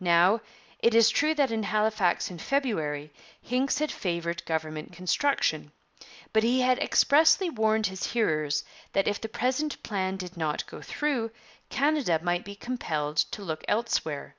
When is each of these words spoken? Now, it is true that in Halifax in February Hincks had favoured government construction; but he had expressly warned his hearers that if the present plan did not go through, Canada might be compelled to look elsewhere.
Now, 0.00 0.42
it 0.80 0.94
is 0.94 1.08
true 1.08 1.34
that 1.36 1.50
in 1.50 1.62
Halifax 1.62 2.30
in 2.30 2.36
February 2.36 3.10
Hincks 3.40 3.78
had 3.78 3.90
favoured 3.90 4.44
government 4.44 4.92
construction; 4.92 5.72
but 6.34 6.42
he 6.42 6.60
had 6.60 6.78
expressly 6.78 7.48
warned 7.48 7.86
his 7.86 8.08
hearers 8.12 8.64
that 8.92 9.08
if 9.08 9.18
the 9.18 9.30
present 9.30 9.82
plan 9.82 10.18
did 10.18 10.36
not 10.36 10.66
go 10.66 10.82
through, 10.82 11.30
Canada 11.70 12.20
might 12.22 12.44
be 12.44 12.54
compelled 12.54 13.16
to 13.32 13.40
look 13.40 13.64
elsewhere. 13.66 14.36